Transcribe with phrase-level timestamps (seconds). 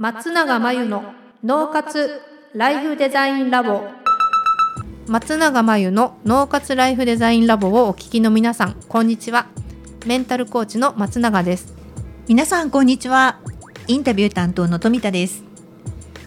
[0.00, 1.12] 松永真由の
[1.44, 2.22] 脳活
[2.54, 3.82] ライフデザインラボ。
[5.06, 9.48] 松永真由の脳活ライフデザインラボをお聞きの皆さんこんにちは。
[10.06, 11.74] メンタルコーチの松永です。
[12.28, 13.40] 皆さんこんにちは。
[13.88, 15.44] インタビュー担当の富田です。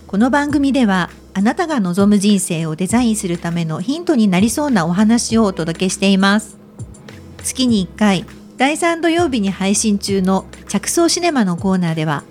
[0.05, 6.59] この番組ではあなたが望む人生をデザインするためのヒントになりそうなお話をお届けしています。
[7.39, 12.23] 月に1回第3土曜日に配信中の着想シネマのコーナーでは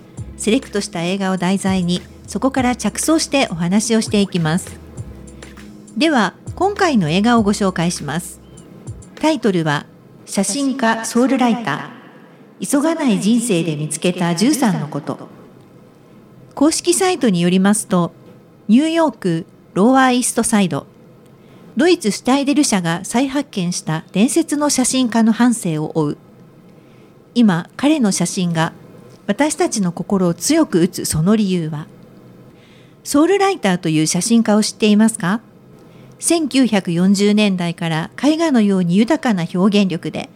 [0.43, 4.77] セレクトした映画を題材にそこから着想してお話をしていきます。
[5.97, 8.41] では今回の映画をご紹介します。
[9.21, 9.87] タイトルは
[10.27, 12.69] 写真家ソウルライター。
[12.69, 15.29] 急がない人生で見つけた13のこと。
[16.57, 18.11] 公式サイトによりますと
[18.67, 20.89] ニューヨークローアーイーストサイド。
[21.77, 26.19] ドイツシュタイデル社が再発見した伝説の写真家の半生を追う。
[27.37, 28.73] 今彼の写真が
[29.27, 31.87] 私たちの心を強く打つその理由は
[33.05, 35.41] ソウルライターという写真家を知っていますか
[36.21, 40.29] ？1940年代から絵画のように豊かな表現力で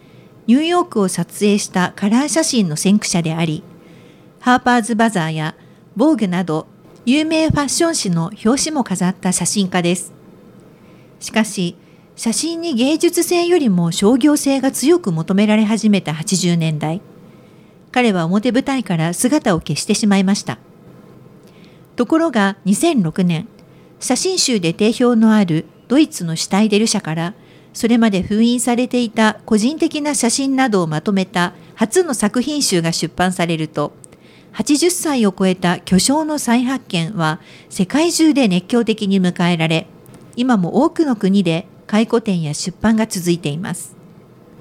[0.47, 3.63] ニューヨークを撮影したカラー写真の先駆者であり
[4.39, 5.55] ハーパーズ・バザーや
[5.95, 6.67] ボーグなど
[7.05, 10.11] 有名ファッション誌の表紙も飾った写真家です。
[11.19, 11.77] しかし
[12.17, 17.01] 写真に芸術性よりも商業性が強く求められ始めた80年代。
[17.91, 20.57] 彼は表舞台から姿を消してしまいました。
[21.95, 23.47] ところが2006年
[23.99, 27.33] 写真集で定評のあるドイツのシュタイデル社から
[27.73, 33.93] それまで封印されていた個人的な写真などをまとめた初の作品集が出版されると
[34.53, 39.87] 80歳を超えた巨匠の再発見は世界中で熱狂的に迎えられ
[40.35, 43.95] 今も多くの国で回顧展や出版が続いています。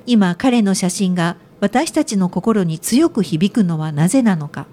[0.07, 4.67] 今彼の写真が私たちの心に強く響くのはなぜなのか。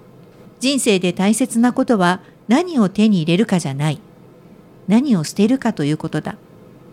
[0.60, 4.00] 人生で大切なことは何を手に入れるかじゃない。
[4.86, 6.36] 何を捨てるかということだ。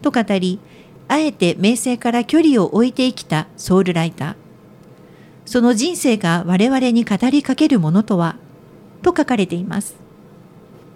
[0.01, 0.59] と語り
[1.07, 4.35] あえて名声から距離を置いて生きたソウルライター。
[5.45, 8.37] その人生が我々に語りかけるものとは？
[9.01, 9.95] と書かれています。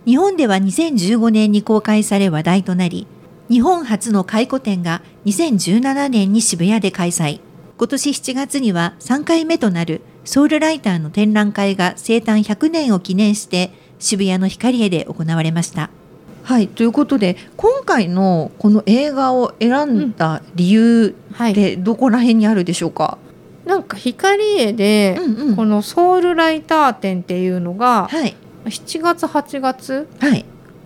[0.06, 3.08] 日本では2015年に公開され話題となり
[3.50, 7.41] 日本初の回顧展が2017年に渋谷で開催。
[7.78, 15.90] 今年7月には3回目となるソウルライターの展覧会が生誕100年を記念して渋谷の光栄で行われました。
[16.44, 23.18] はいということで今回のこの映画を選んだ理由ってどこら辺にあるでしょうか、
[23.66, 28.35] うんはい、なんか光栄で、うんうん、このソウルライター展っていうのが、はい、
[28.66, 30.08] 7月8月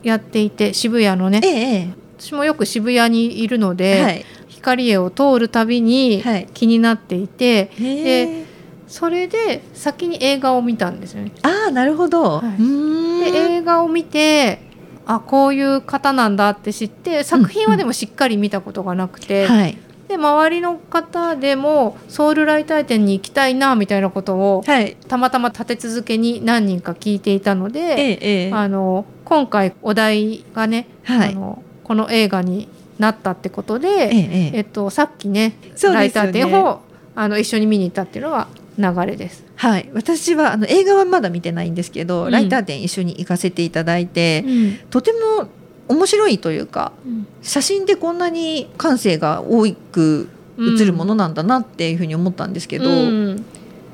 [0.02, 4.26] やっていて、はい、渋谷のね、ええ、私もよく渋谷にいるので、はい、
[4.60, 8.46] 光栄を通るたびに気になっていて、で
[8.88, 11.32] それで先に映画を見たんですよね。
[11.44, 14.62] ああなるほど、はい、で映画を見て
[15.06, 19.60] あこういう方なんだって知って作品はでもしっかり見たことがなくて、うんうん。
[19.60, 19.78] はい、
[20.08, 32.68] で周りの方でもソウルライター展に行きたいなみたいなことを、はい、たまたま立て続けに何人か聞いていたので、ええ、あの今回お題がね、はい、あのこの映画に
[33.00, 36.82] なったってことで、えええっと、さっきね、ね、ライター展を
[37.16, 39.44] あの一緒に見に行ったっていうのは流れです。
[39.56, 45.50] はい、私はあの映画はまだ見てないんですけど、うん、ライター展一緒に行かせていただいて、うん、とても
[45.88, 52.90] 面白いというか、うん、写真でこんなに感性が多く映るものなんだなっていうふうに思ったんですけど、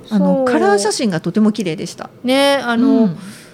[0.10, 2.10] あのカラー写真がとても綺麗でした。
[2.24, 3.10] ねあの、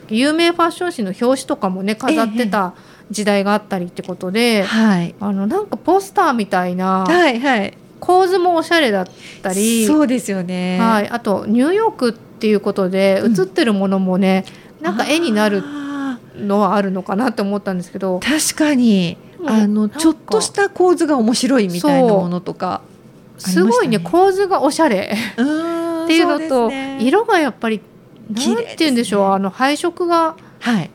[0.10, 2.74] 有名ファッション誌の表紙とかもね飾ってた
[3.12, 9.08] 時代があったりってことで、えはい、あのなんかポスターみたいな、はいはい、構図もおしゃれだっ
[9.44, 14.46] たりそうですよね、はい、あとニューヨークっていうことで写ってるものもね、
[14.80, 15.62] うん、なんか絵になる
[16.36, 19.18] のはあるのかなって思ったんですけど確かに。
[19.44, 22.84] あのちょっとした構図が面白いみたいなものとか、
[23.34, 27.82] ね、すごいね構図がおしゃれ っていうのと、ね、色がやっぱり
[28.30, 30.92] なんて言うんでしょう、ね、あの配色が、はい、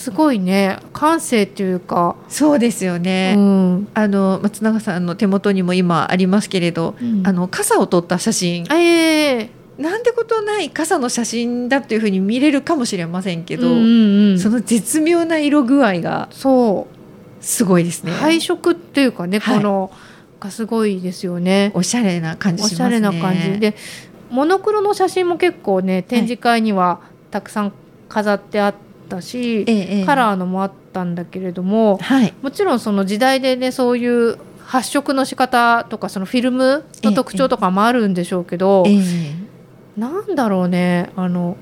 [0.00, 2.16] すごいね感性っていうか。
[2.30, 17.44] そうですよね、うん、あの松永さんの手元にも今ありますけれど、うん、あの傘を撮った写真、えー、なんてことない傘の写真だというふうに見れるかもしれませんけど、うんうんうん、その絶妙な色具合がそう。
[17.44, 18.12] すごいですね。
[18.12, 19.90] 配色っていうかね、この
[20.40, 21.72] がすごいですよね。
[21.74, 22.76] おしゃれな感じしますね。
[22.76, 23.60] おしゃれな感じ。
[23.60, 23.74] で
[24.30, 27.00] モノクロの写真も結構ね展示会には
[27.30, 27.72] たくさん
[28.08, 39.00] 飾ってあって、ったし、ええ、カラーのもあったんだけれども、はい、もちろんその時代でねそういう発色の仕方とかそのフィルムの特徴とかもあるんでしょうけど、ええ、
[39.96, 41.56] なんだろうねあの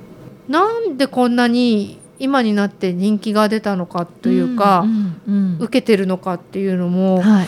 [0.46, 4.90] なんでこんなに今になって人気が出たのかというか、うん
[5.26, 7.46] うんうん、受けてるのかっていうのも、は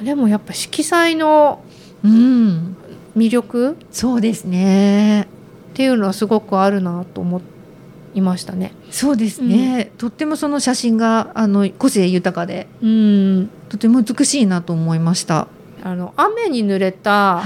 [0.00, 1.62] い、でもやっぱ色彩の
[2.04, 5.22] 魅力、うん、そうですね。
[5.22, 7.38] っていうのはすごくあるなと思
[8.14, 8.72] いましたね。
[8.90, 15.48] そうですね、うん、とってもその写真があの個性豊かで、うん、とても美しいなと思いました。
[15.84, 17.42] あの雨に濡れた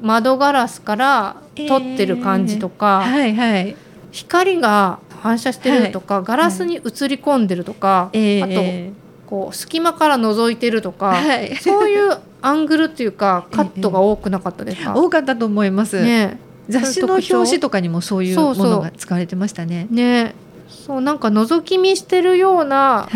[0.00, 1.36] 窓ガラスから
[1.66, 3.76] 撮ってる感じとか、えー、はいはい、
[4.12, 8.62] 光が反射してるとか、はい、ガラスに映り込んでるとか、はい、あと
[9.26, 16.38] こう隙間から覗いてるとか、はい、そういうアングルっていうかカットが多くなかったですか、多かったと思います、ね、
[16.68, 19.86] 雑誌の表紙とかにもそういうものが使われてましたね。
[19.90, 20.34] ね。
[20.68, 23.08] そうなんか覗き見してるような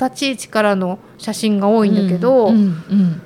[0.00, 2.64] 立ち位置からの写真が多いんだけど、うんうんう
[2.94, 3.20] ん、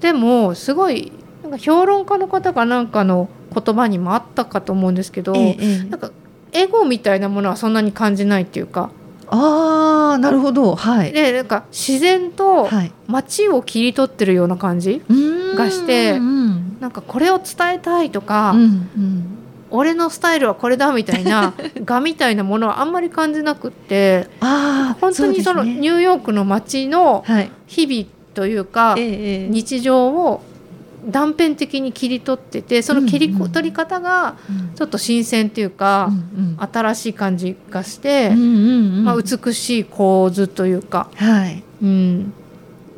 [0.00, 1.12] でもすごい
[1.42, 6.10] なんか評論家の方がなんかの言葉にもあったかと思うんですけど、ええ、なんか
[6.52, 8.90] エゴみたいなものはそんなに感じないっていうか。
[9.30, 10.74] あーなるほど。
[10.74, 11.12] はい。
[11.12, 12.68] でなんか自然と
[13.06, 15.02] 街を切り取ってるような感じ
[15.54, 19.38] がして、うん、なんかこれを伝えたいとか、うんうん、
[19.70, 21.54] 俺のスタイルはこれだみたいな
[21.84, 27.24] 画みたいなものはあんまり感じなくってあ本当にそのニューヨークの街の
[27.66, 30.42] 日々というか、日常を
[31.06, 34.36] 断片的に切り取っててその切り取り方が
[34.76, 36.12] ちょっと新鮮っていうか、
[36.58, 41.62] 新しい感じがして、まあ、美しい構図というか、はい。
[41.82, 42.32] うん、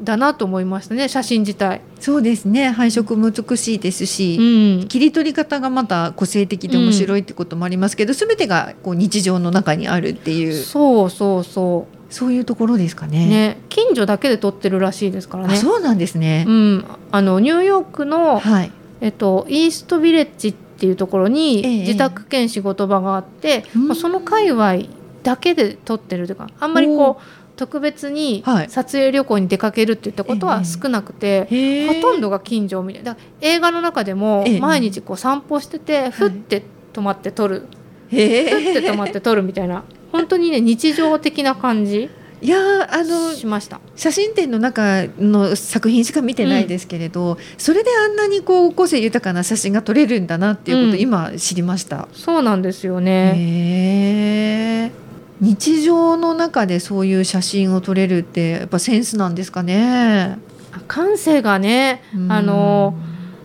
[0.03, 1.81] だなと思いましたね写真自体。
[1.99, 4.37] そうですね配色も美しいですし、
[4.81, 13.27] うん、切り取り方がまた個性的で面白いってこともありますけど、うん、全てがこう日常の中にあるっていうそうそうそうそういうところですかね。
[13.27, 15.57] ね近所だけで撮ってるらしいですからね。
[15.57, 16.45] そうなんですね。
[16.49, 24.79] うん、あのニューヨークの、はい、えっとイーストビレッジっていうところに自宅兼仕事場があって、ええ、その界隈
[25.23, 27.40] だけで撮ってるというか、あんまりこう。
[27.61, 31.87] 特別に撮影旅行に出かけるっていったことは少なくて、え。
[31.89, 33.19] ほとんどが近所みたいな。
[33.43, 36.63] 映画の中でも毎日こう散歩してて、ふって
[36.95, 37.67] 止まって撮る、
[38.09, 39.85] ふって止まって撮るみたいな。
[40.11, 42.09] 本当にね日常的な感じ
[42.41, 42.57] いや
[42.91, 43.79] あのしました。
[43.95, 54.93] 写真展の中の作品しか見てないですけれど、うん、それであんなにこう個性豊かな写真が撮れるんだなっていうことを今知りました、うん、そうなんですよね
[55.41, 60.39] 日常の中でそういう写真を撮れるってやっぱセンスなんですかね。
[60.87, 62.95] 感性がね、あの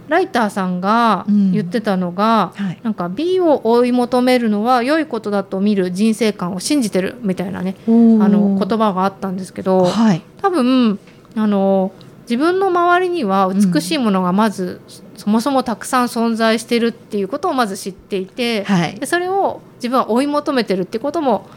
[0.08, 11.00] ライターさんが言ってたのが、うんはい、なんか美を追い求めるのは良いことだと見る人生観を信じてるみたいなねあの言葉があったんですけど、はい、多分
[11.36, 14.82] あの自分の周りには美しいものがまず、
[15.14, 21.48] うん、そもそもたくさん存在してるっていうことをまず知っていて、はい、でそれを自分は追い求めてるってことも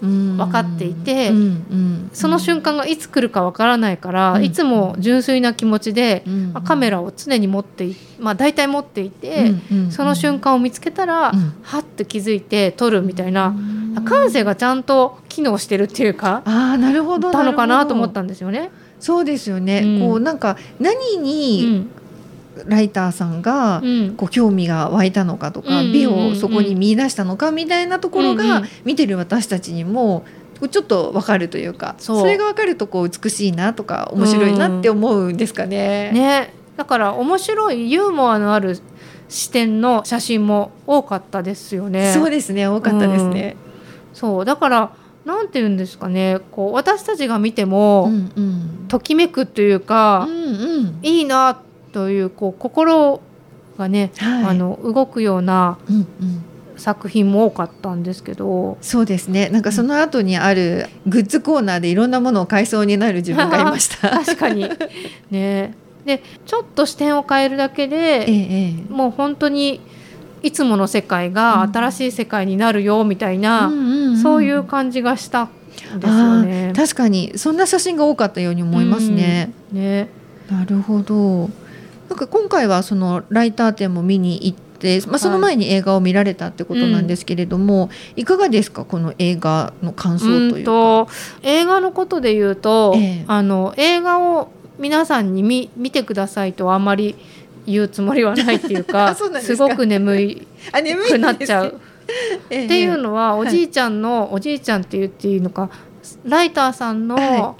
[0.00, 1.32] 分かっていて、
[2.12, 7.88] その瞬間がいつ来るか分からないから、いつも純粋な気持ちで、まあ、カメラを常に持って
[8.18, 9.52] まあ、大体持っていて、
[9.90, 11.32] その瞬間を見つけたら、
[11.62, 13.54] はっと気づいて撮るみたいな、
[14.04, 18.70] 感性がちゃんと機能してるっていうかあなるほどたのかなと思ったんですよね。
[18.98, 21.86] そうですよね、こうなんか何に、
[22.66, 23.82] ライターさんが
[24.16, 30.24] こう興味が湧いたのかとか、美をそこに見出したのかみたいなところが見てる私たちにも
[30.70, 36.10] ちょっと分かるというかそれが分かるとこう美しいなとか面白いなって思うんですかね。
[36.12, 36.54] ね。
[36.76, 38.78] だから面白いユーモアのある
[39.28, 42.12] 視点の写真も多かったですよね。
[42.12, 42.66] そうですね。
[42.66, 43.56] 多かったですね。
[44.10, 44.44] うん、そう。
[44.44, 44.92] だから
[45.24, 46.38] なんて言うんですかね。
[46.50, 51.58] こう私たちが見ても、うんうん、ときめくというか、うんうん、いいな
[51.94, 53.20] というこう心
[53.78, 56.06] がね、はい、あの動くような、うんうん。
[56.76, 58.78] 作品も多かったんですけど。
[58.80, 59.48] そうですね。
[59.48, 64.10] なんかその後にあるグッズコーナーでいろんなものを買いそうになる自分がいました。
[64.26, 64.68] 確かに。
[65.30, 65.74] ね。
[66.04, 69.80] でちょっと視点を変えるだけで、ええ、もう本当に
[70.42, 73.72] いつもの世界が新しい世界になるよみたいな、う
[74.10, 75.48] ん、そういう感じがしたん
[76.00, 76.72] ですよね。
[76.74, 77.38] 確かに。
[77.38, 79.52] そんな写真が多かったように思いますね。
[79.72, 80.08] うん、ね。
[80.50, 81.48] なるほど。
[82.14, 91.08] なんか今回はそのライター展も見に行って、まあ、その前に映画を見られたってことなんですけれども、はい、いかがですかこの映画の感想というと
[91.42, 97.16] 映画のことで言うと、ええ、あの映画を皆さんに見見てくださいとあんまり
[97.66, 100.46] 言うつもりはないっていうか すごく眠い
[101.08, 101.80] くなっちゃう。
[102.44, 105.70] っていうのは、おじいちゃんの、おじいちゃんって言っていいのか
[106.22, 107.56] ライターさんの、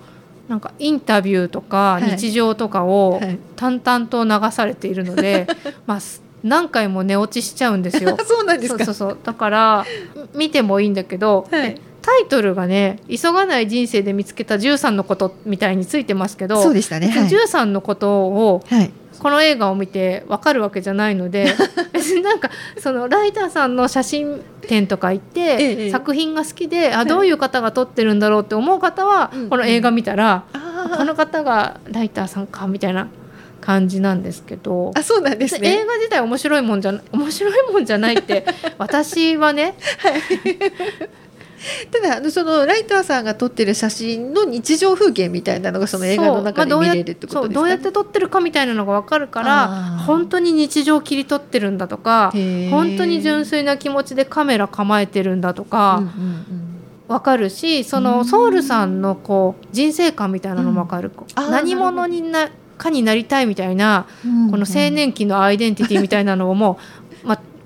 [0.48, 3.20] なんかインタビューとか日常とかを
[3.56, 5.46] 淡々と流されているので、
[5.86, 5.98] まあ
[6.42, 8.16] 何回も寝落ちしちゃうんですよ。
[8.26, 8.84] そうなんですか？
[8.84, 9.86] そうそうだから
[10.34, 21.54] 見てもいいんだけど、はい、タイトルがね「急がない人生で見つけた13のこと」みたいについてますけどそうでしたね、はい、13のことを、はいこの映画を見て分かるわけじゃないので
[21.92, 33.08] 別に なんかそのライターさんの写真展とか行って、ええ、作品が好きで、あどういう方が撮ってるんだろうって思う方は、この映画見たら、うん、この方がライターさんかみたいな
[33.64, 35.70] 感じなんですけどあそうなんですね。
[35.70, 38.44] 映画自体面白いもんじゃ面白いもんじゃないって
[38.76, 40.20] 私はね、はい、
[41.90, 49.68] ただそのライターさんが撮ってる写真の日常風景みたいなのがその映画の中で見れるってことですか、どうやって撮ってるかみたいなのが分かるから
[50.06, 52.32] 本当に日常を切り取ってるんだとか
[52.70, 55.96] 本当に純粋な気持ちでカメラ構えてるんだとか。
[55.98, 56.74] うんうんうん。
[57.06, 64.06] 分かるしそのソウルさんのこう人生観みたいなのも分かる、うん、何者になかになりたいみたいな、
[64.50, 67.03] この青年期のアイデンティティみたいなのをもう、まあ、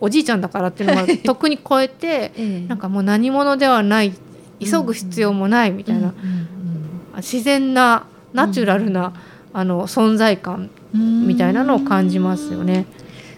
[0.01, 2.33] おじいちゃんだからっていうのもとっくに超えて、
[2.69, 4.13] なんかもう何者ではない
[4.61, 6.15] 急ぐ必要もないみたいな、
[7.17, 9.13] 自然なナチュラルな、
[9.53, 12.87] あの存在感みたいなのを感じますよね。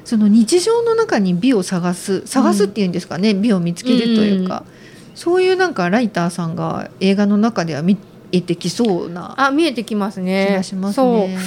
[0.05, 4.65] その日常の中に美を探す探すっていうんですかね、美を見つけるというか、
[5.15, 7.97] そういうなんかライターさんが映画の中では見
[8.33, 10.47] えてきそうなあ見えてきますね。
[10.51, 11.39] 気がしますね。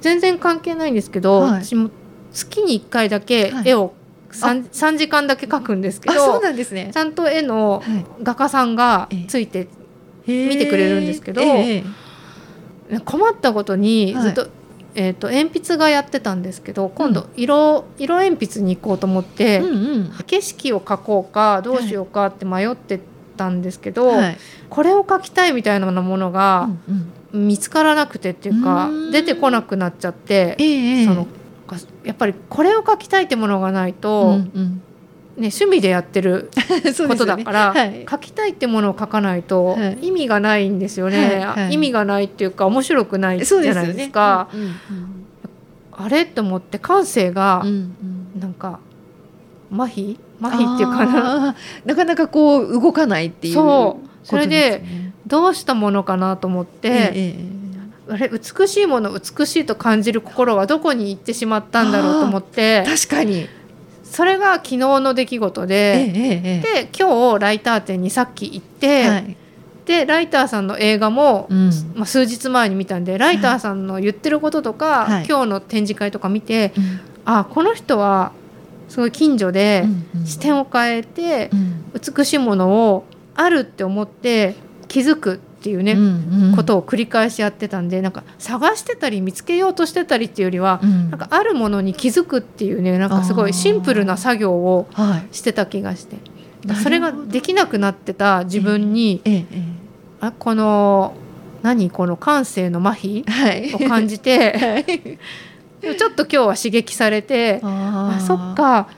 [0.00, 1.90] 全然関係ないんですけど、はい、私も
[2.32, 3.92] 月に1回だけ絵を
[4.32, 6.90] 3, 3時間だけ描くんですけどそうなんですね。
[6.92, 7.82] ちゃんと絵の
[8.22, 9.68] 画家さんがついて
[10.26, 11.42] 見てくれるんですけど、
[13.04, 14.50] 困ったことにずっと、はい、
[14.94, 19.62] えーと、鉛筆がやってたんですけど今度色,、色鉛筆に行こうと思って、
[20.26, 23.00] 景色を描こうかどうしようかって迷って
[23.36, 26.68] たんですけど、はい、これを描きたいみたいなものが
[27.32, 31.26] 見つからなくてっていうか、出てこなくなっちゃって、えー、その
[32.04, 34.82] やっぱりこれを描きたいってものがないと、うんうん。
[35.36, 36.50] ね、趣味でやってる
[37.08, 41.64] ことだから、ねはい、書きたいってものを書かないと意味がないんですよね、はい。
[41.64, 44.48] はい、意味がないっていうか面白くないじゃないですか。
[44.50, 44.62] すね。
[44.62, 47.64] うんうんうん、あれと思って感性が
[48.38, 48.80] なんか
[49.72, 50.18] 麻痺？
[50.42, 51.54] 麻痺っていうかな。
[51.84, 54.08] なかなかこう動かないっていう、そう。
[54.22, 54.82] それで
[55.26, 57.59] どうしたものかなと思って、ええ
[58.10, 62.84] あれ美しいもの美しいと感じる心はどこに行ってしまったんだろうと思って。
[62.86, 63.48] 確かに。
[64.04, 69.36] それが昨日の出来事で、ええ、で今日ライター展にさっき行って、はい、
[69.86, 76.72] でライターさんの映画も、うん、まあ、数日前に見たんでライターさんの言ってることとか、はい、今日の展示会とか見て、はい、
[77.24, 78.32] あこの人は
[78.88, 79.84] すごい近所で
[80.24, 81.48] 視点を変えて、
[81.94, 83.04] 美しいものを
[83.36, 84.56] あるって思って
[84.88, 94.88] 気づくっていうね、うんうん、ことを繰り返しやってたんでなんか探してたり見つけようとしてたりっていうよりは、うん、なんかあるものに気づくっていうねなんかすごいシンプルな作業を
[95.32, 96.16] してた気がして、
[96.66, 99.46] はい、それができなくなってた自分に、えええ、
[100.20, 101.14] あこの
[101.62, 103.22] 何この感性の麻痺
[103.76, 108.88] を感じて、 はい、ちょっと今日は刺激されてあそっか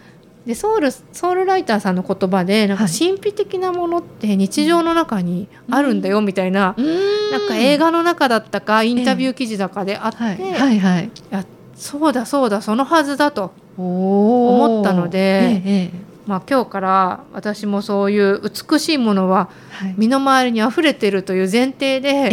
[0.46, 11.44] でソウルソウルライターさんの言葉でなんか神秘的なものって日常の中にあるんだよみたいな、うん、なんか映画の中だったかインタビュー記事だかであって、えー、はいはい、や
[11.76, 19.48] そうだそうだそのはずだと思ったので、えー、まあ、今日から私もそういう美しいものは
[19.96, 22.28] 身の回りにあふれてるという前提で、え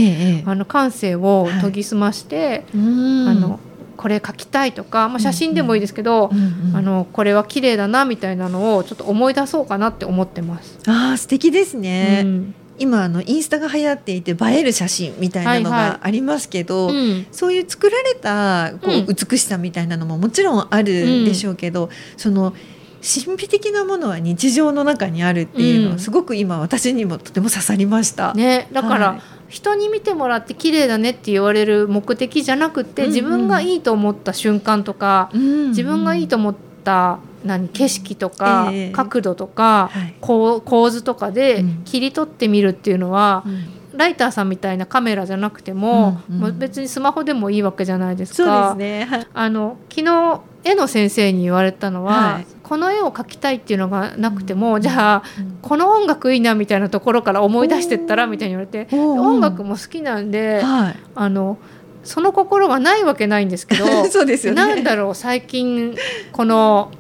[0.46, 3.60] ー、あの感性を研ぎ澄まして、はい、あの
[4.00, 10.80] これ描きたいとか、まあ、写真でもいいですけど、うんうん、あのこれは綺麗だなみたいなのをちょっと思い出そうかなって思ってます。
[10.88, 22.54] あ素敵ですね、うん、今あのインスタが流行っていて映える写真みたいなのがありますけど、はいはいうん、そういう作られたこう美しさみたいなのももちろんあるでしょうけど、うん、その
[23.02, 28.34] 神秘的なものは日常の中にあるっていうのはすごく今私にもとても刺さりました。
[28.34, 48.74] ね、だから、はい人に見てもらって綺麗だねって言われる目的じゃなくて、自分がいいと思った瞬間とか、うんうん、自分がいいと思った何景色とか、えー、角度とか、はい、構図とかで切り取ってみるっていうのは、うん、ライターさんみたいなカメラじゃなくてもうんうん、別にスマホでもいいわけじゃないですか。
[48.74, 61.58] すね、あの昨日絵の先生に言われたのは、はい、この絵を描きたいっていうのがなくても、うん、じゃあ、うん、この音楽いいなみたいなところから思い出してったらみたいに言われて音楽も好きなんで、はい、あの
[62.04, 65.96] その心がないわけないんですけど そうですよ、ね、なんだろう最近
[66.32, 66.92] この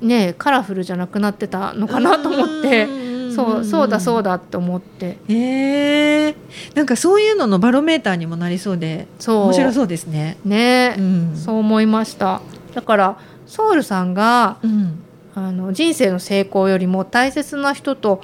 [0.00, 3.08] ねカラフルじゃなくなってたのかなと思って。
[3.38, 5.18] そうそうだそうだって思って。
[5.28, 6.34] えー、
[6.74, 9.44] なんかそういうののバロメーターにもなりそうでそう。
[9.44, 10.38] 面白そうですね。
[10.44, 12.40] ね、うん、そう思いました
[12.78, 15.02] だからソウルさんが、うん、
[15.34, 18.22] あの人生の成功よりも大切な人と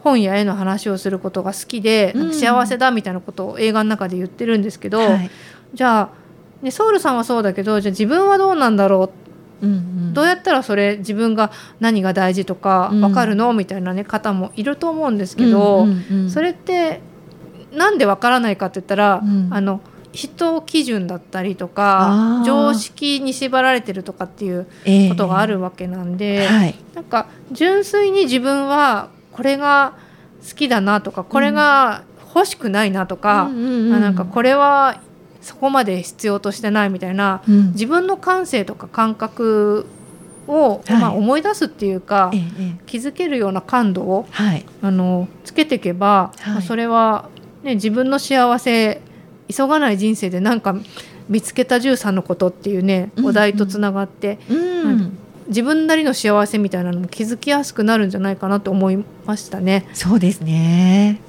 [0.00, 5.30] 本や絵の話をすることが好きで、うん、幸せだみたいなことを映画の中で言ってるんですけど、はい、
[5.72, 6.10] じゃあ、
[6.60, 9.10] ね、ソウルさんはそうだけどじゃあ自分はどうなんだろ
[9.62, 17.00] う、うんうん、どうやったらそれ自分が何が大事とか分かるの、みたいな、ね、方もいると思うんですけど、うんうんうん、それって
[17.72, 19.80] なんで分からないかって言ったら、あの
[20.14, 24.66] 人基準だったりとか常識に縛られてるとかっていう
[25.08, 29.94] ことがあるわけなんで、えーはい、なんか純粋に自分はこれが
[30.48, 32.04] 好きだなとかこれが
[32.34, 35.00] 欲しくないなとか、うん、なんかこれは
[35.40, 39.86] そこまで必要としてないみたいな、うん、自分の感性とか感覚
[40.46, 42.40] を、はい、まあ、思い出すっていうか、ええ、
[42.86, 47.28] 気づけるような感度を、はい、あのつけていけば、はい、まあ、それは、
[47.62, 49.00] ね、自分の幸せ
[49.54, 50.74] 急がない人生でなんか
[51.28, 55.18] 見つけた13のことっていうね、お題とつながって、うんうん、
[55.48, 59.86] 自分なりの幸せみたいなのも気づきやすくなるんじゃないかなと思いましたね。
[59.92, 61.20] そうですね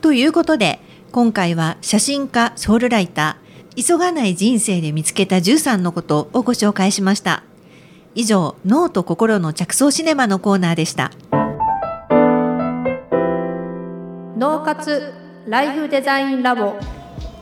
[0.00, 0.80] ということで
[1.12, 7.42] 今回は写真家ソウルライター急がない人生で見つけた13のことをご紹介しました。
[8.14, 11.10] 以上、脳と心の着想シネマのコーナーでした。
[14.38, 15.12] 脳活
[15.48, 16.76] ライフデザインラボ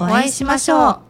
[0.00, 1.09] お会いしましょう。